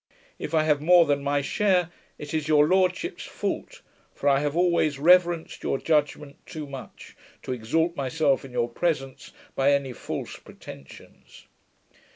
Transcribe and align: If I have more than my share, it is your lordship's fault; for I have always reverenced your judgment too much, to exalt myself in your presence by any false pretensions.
If 0.39 0.55
I 0.55 0.63
have 0.63 0.81
more 0.81 1.05
than 1.05 1.21
my 1.23 1.41
share, 1.41 1.91
it 2.17 2.33
is 2.33 2.47
your 2.47 2.67
lordship's 2.67 3.23
fault; 3.23 3.83
for 4.15 4.27
I 4.29 4.39
have 4.39 4.55
always 4.57 4.97
reverenced 4.97 5.61
your 5.61 5.77
judgment 5.77 6.37
too 6.47 6.65
much, 6.65 7.15
to 7.43 7.51
exalt 7.51 7.95
myself 7.95 8.43
in 8.43 8.51
your 8.51 8.67
presence 8.67 9.31
by 9.53 9.71
any 9.73 9.93
false 9.93 10.37
pretensions. 10.37 11.45